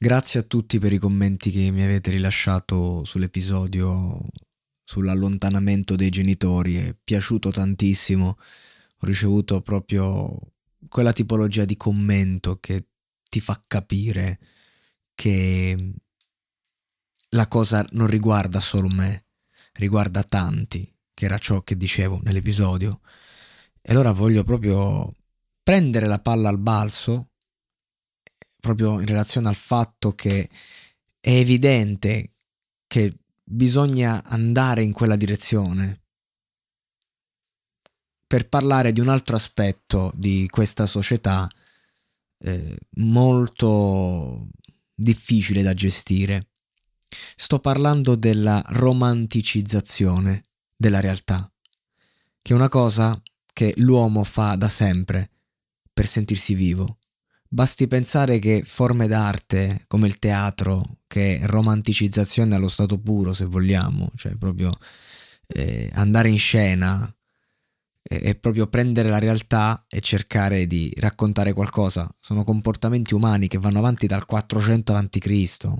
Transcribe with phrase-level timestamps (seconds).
[0.00, 4.20] Grazie a tutti per i commenti che mi avete rilasciato sull'episodio
[4.84, 10.38] sull'allontanamento dei genitori, è piaciuto tantissimo, ho ricevuto proprio
[10.88, 12.90] quella tipologia di commento che
[13.28, 14.38] ti fa capire
[15.14, 15.94] che
[17.30, 19.26] la cosa non riguarda solo me,
[19.72, 23.00] riguarda tanti, che era ciò che dicevo nell'episodio.
[23.82, 25.12] E allora voglio proprio
[25.60, 27.27] prendere la palla al balzo
[28.74, 30.48] proprio in relazione al fatto che
[31.20, 32.32] è evidente
[32.86, 36.02] che bisogna andare in quella direzione
[38.26, 41.48] per parlare di un altro aspetto di questa società
[42.40, 44.48] eh, molto
[44.94, 46.48] difficile da gestire.
[47.36, 50.42] Sto parlando della romanticizzazione
[50.76, 51.50] della realtà,
[52.42, 53.20] che è una cosa
[53.54, 55.30] che l'uomo fa da sempre
[55.90, 56.97] per sentirsi vivo.
[57.50, 63.46] Basti pensare che forme d'arte come il teatro, che è romanticizzazione allo stato puro, se
[63.46, 64.76] vogliamo, cioè proprio
[65.46, 67.10] eh, andare in scena
[68.02, 73.56] e, e proprio prendere la realtà e cercare di raccontare qualcosa, sono comportamenti umani che
[73.56, 75.46] vanno avanti dal 400 a.C.
[75.56, 75.78] Cioè,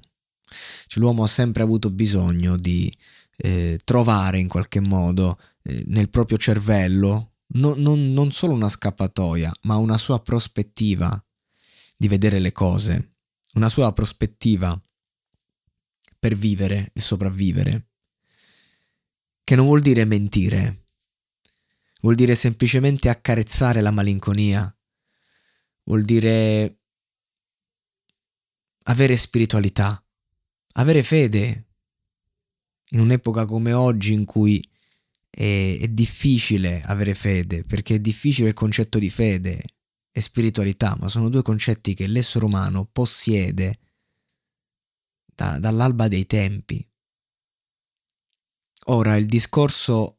[0.94, 2.90] l'uomo ha sempre avuto bisogno di
[3.36, 9.52] eh, trovare in qualche modo eh, nel proprio cervello no, non, non solo una scappatoia,
[9.62, 11.22] ma una sua prospettiva
[11.98, 13.08] di vedere le cose,
[13.54, 14.80] una sua prospettiva
[16.16, 17.88] per vivere e sopravvivere,
[19.42, 20.84] che non vuol dire mentire,
[22.00, 24.72] vuol dire semplicemente accarezzare la malinconia,
[25.82, 26.82] vuol dire
[28.84, 30.00] avere spiritualità,
[30.74, 31.66] avere fede,
[32.90, 34.64] in un'epoca come oggi in cui
[35.28, 39.62] è, difficile avere fede, perché è difficile il concetto di fede,
[40.18, 43.78] e spiritualità, ma sono due concetti che l'essere umano possiede
[45.24, 46.86] da, dall'alba dei tempi.
[48.86, 50.18] Ora il discorso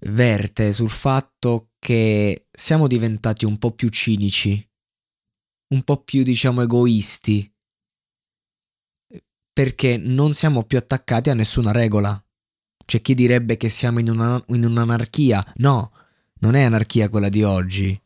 [0.00, 4.70] verte sul fatto che siamo diventati un po' più cinici,
[5.68, 7.50] un po' più diciamo egoisti,
[9.52, 12.18] perché non siamo più attaccati a nessuna regola.
[12.84, 15.54] C'è chi direbbe che siamo in, una, in un'anarchia.
[15.56, 15.92] No,
[16.40, 17.98] non è anarchia quella di oggi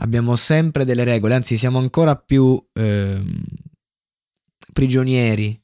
[0.00, 3.22] abbiamo sempre delle regole, anzi siamo ancora più eh,
[4.72, 5.60] prigionieri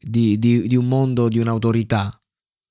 [0.00, 2.16] di, di, di, un mondo, di un'autorità,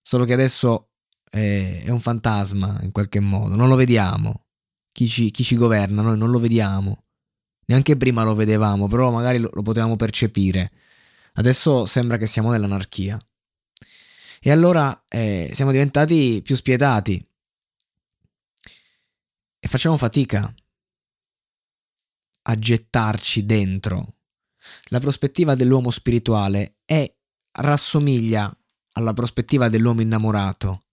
[0.02, 0.92] solo che adesso
[1.30, 4.46] è, è, un fantasma in qualche modo, non lo vediamo,
[4.92, 7.06] chi ci, chi ci, governa, noi non lo vediamo,
[7.66, 10.72] neanche prima lo vedevamo, però magari lo, lo potevamo percepire,
[11.34, 13.20] adesso sembra che siamo nell'anarchia.
[14.40, 17.26] E allora eh, siamo diventati più spietati,
[19.66, 20.54] e facciamo fatica
[22.44, 24.18] a gettarci dentro.
[24.90, 27.12] La prospettiva dell'uomo spirituale è
[27.54, 28.56] rassomiglia
[28.92, 30.84] alla prospettiva dell'uomo innamorato.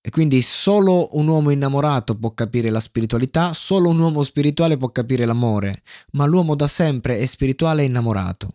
[0.00, 4.90] E quindi solo un uomo innamorato può capire la spiritualità, solo un uomo spirituale può
[4.90, 5.84] capire l'amore,
[6.14, 8.54] ma l'uomo da sempre è spirituale e innamorato.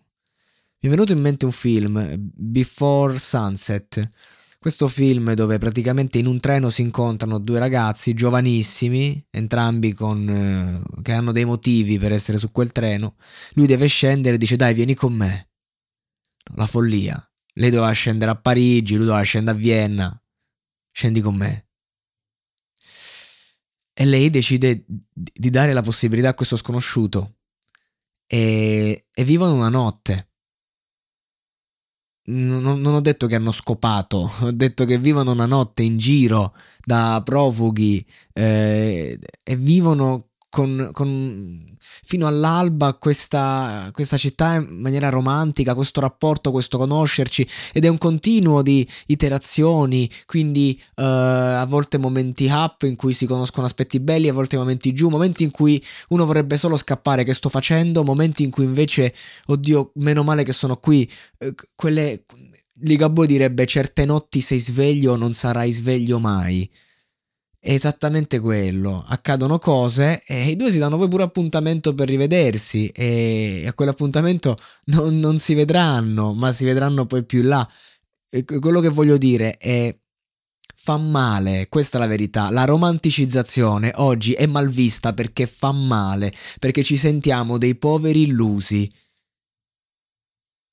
[0.79, 4.11] Mi è venuto in mente un film, Before Sunset,
[4.61, 11.01] questo film dove praticamente in un treno si incontrano due ragazzi giovanissimi, entrambi con, eh,
[11.01, 13.15] che hanno dei motivi per essere su quel treno.
[13.53, 15.49] Lui deve scendere e dice dai vieni con me.
[16.57, 17.17] la follia.
[17.53, 20.23] Lei doveva scendere a Parigi, lui doveva scendere a Vienna.
[20.91, 21.69] Scendi con me.
[23.93, 27.37] E lei decide di dare la possibilità a questo sconosciuto.
[28.27, 30.31] E, e vivono una notte.
[32.23, 36.53] Non, non, ho detto che hanno scopato, ho detto che vivono una notte in giro
[36.83, 45.74] da profughi eh, e vivono con, con, fino all'alba questa, questa, città in maniera romantica,
[45.74, 52.48] questo rapporto, questo conoscerci ed è un continuo di iterazioni, quindi uh, a volte momenti
[52.50, 56.25] up in cui si conoscono aspetti belli, a volte momenti giù, momenti in cui uno
[56.25, 59.15] vorrebbe solo scappare che sto facendo, momenti in cui invece,
[59.45, 61.09] oddio, meno male che sono qui,
[61.39, 62.25] uh, quelle...
[62.83, 66.68] Ligabue direbbe certe notti sei sveglio non sarai sveglio mai
[67.63, 69.05] è esattamente quello.
[69.07, 74.57] Accadono cose e i due si danno poi pure appuntamento per rivedersi e a quell'appuntamento
[74.85, 77.65] non, non si vedranno, ma si vedranno poi più là.
[78.29, 79.95] E quello che voglio dire è
[80.73, 82.49] fa male, questa è la verità.
[82.49, 88.91] La romanticizzazione oggi è mal vista perché fa male, perché ci sentiamo dei poveri illusi.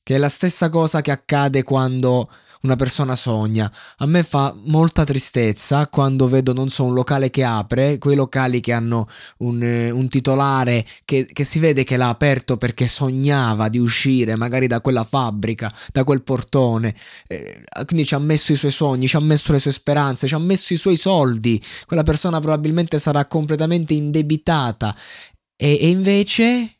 [0.03, 2.31] Che è la stessa cosa che accade quando
[2.63, 3.71] una persona sogna.
[3.99, 8.61] A me fa molta tristezza quando vedo, non so, un locale che apre, quei locali
[8.61, 9.09] che hanno
[9.39, 14.37] un, eh, un titolare che, che, si vede che l'ha aperto perché sognava di uscire
[14.37, 16.95] magari da quella fabbrica, da quel portone.
[17.27, 20.35] Eh, quindi ci ha messo i suoi sogni, ci ha messo le sue speranze, ci
[20.35, 21.63] ha messo i suoi soldi.
[21.87, 24.95] Quella persona probabilmente sarà completamente indebitata.
[25.61, 26.78] E, e invece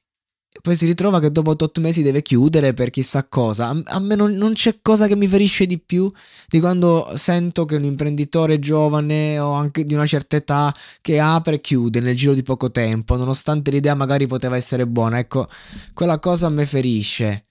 [0.61, 3.69] poi si ritrova che dopo 8 mesi deve chiudere per chissà cosa.
[3.85, 6.11] A, me non, non, c'è cosa che mi ferisce di più
[6.49, 11.57] di quando sento che un imprenditore giovane o anche di una certa età che apre
[11.57, 15.19] e chiude nel giro di poco tempo, nonostante l'idea magari poteva essere buona.
[15.19, 15.49] Ecco,
[15.95, 17.43] quella cosa me ferisce.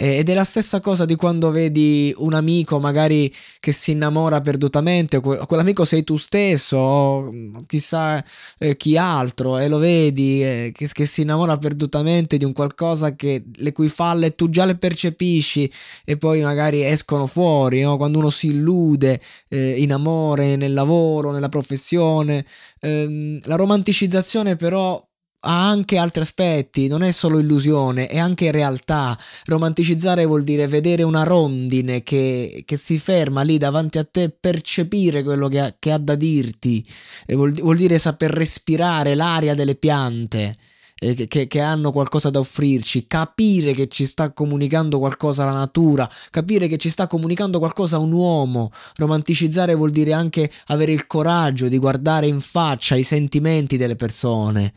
[0.00, 5.18] Ed è la stessa cosa di quando vedi un amico magari che si innamora perdutamente,
[5.18, 8.24] quell'amico sei tu stesso, o chissà
[8.58, 13.16] eh, chi altro, e lo vedi eh, che, che, si innamora perdutamente di un qualcosa
[13.16, 15.68] che, le cui falle tu già le percepisci
[16.04, 17.96] e poi magari escono fuori, no?
[17.96, 22.46] quando uno si illude eh, in amore, nel lavoro, nella professione.
[22.82, 25.07] Ehm, la romanticizzazione però
[25.40, 29.16] ha anche altri aspetti, non è solo illusione, è anche realtà.
[29.44, 35.22] Romanticizzare vuol dire vedere una rondine che, che si ferma lì davanti a te, percepire
[35.22, 36.84] quello che ha, che ha da dirti,
[37.28, 40.54] vuol, vuol, dire saper respirare l'aria delle piante.
[41.00, 46.10] Eh, che, che, hanno qualcosa da offrirci, capire che ci sta comunicando qualcosa la natura,
[46.30, 48.72] capire che ci sta comunicando qualcosa un uomo.
[48.96, 54.72] Romanticizzare vuol dire anche avere il coraggio di guardare in faccia i sentimenti delle persone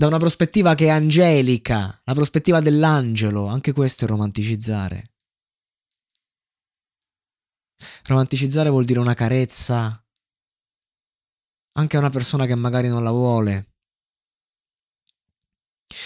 [0.00, 5.10] da una prospettiva che è angelica, la prospettiva dell'angelo, anche questo è romanticizzare.
[8.04, 10.00] Romanticizzare vuol dire una carezza
[11.72, 13.72] anche a una persona che magari non la vuole.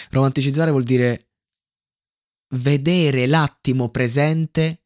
[0.09, 1.29] Romanticizzare vuol dire
[2.55, 4.85] vedere l'attimo presente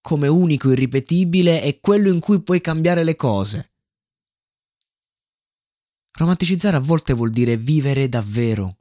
[0.00, 3.75] come unico, irripetibile e quello in cui puoi cambiare le cose.
[6.16, 8.78] Romanticizzare a volte vuol dire vivere davvero.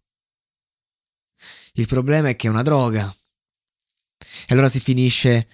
[1.74, 3.14] Il problema è che è una droga.
[4.48, 5.48] E allora si finisce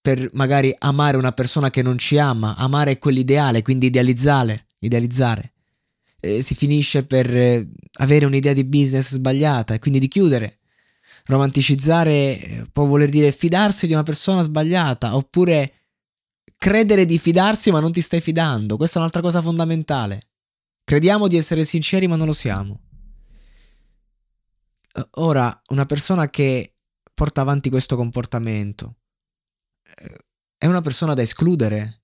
[0.00, 5.52] per magari amare una persona che non ci ama, amare quell'ideale, quindi idealizzare, idealizzare.
[6.20, 10.60] E si finisce per eh, avere un'idea di business sbagliata e quindi di chiudere.
[11.24, 15.87] Romanticizzare eh, può voler dire fidarsi di una persona sbagliata oppure
[16.58, 18.76] credere di fidarsi ma non ti stai fidando.
[18.76, 20.20] Questa è un'altra cosa fondamentale.
[20.84, 22.80] Crediamo di essere sinceri ma non lo siamo.
[24.92, 26.74] Eh, ora, una persona che
[27.14, 28.96] porta avanti questo comportamento
[29.96, 30.18] eh,
[30.58, 32.02] è una persona da escludere.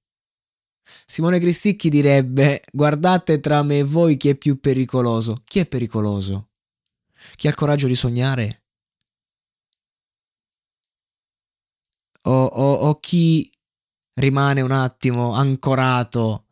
[1.07, 5.43] Simone Cristicchi direbbe: Guardate tra me e voi chi è più pericoloso.
[5.45, 6.51] Chi è pericoloso?
[7.37, 8.63] Chi ha il coraggio di sognare?
[12.27, 13.54] O, o, o chi
[14.15, 16.47] rimane un attimo ancorato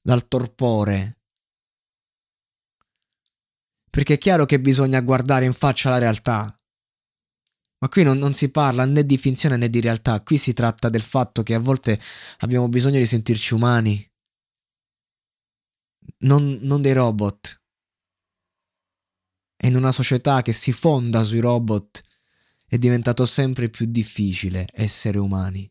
[0.00, 1.18] dal torpore.
[3.90, 6.54] Perché è chiaro che bisogna guardare in faccia la realtà.
[7.78, 10.90] Ma qui non, non, si parla né di finzione né di realtà, qui si tratta
[10.90, 11.98] del fatto che a volte
[12.38, 14.10] abbiamo bisogno di sentirci umani,
[16.18, 17.62] non, non dei robot.
[19.56, 22.02] E in una società che si fonda sui robot
[22.66, 25.70] è diventato sempre più difficile essere umani.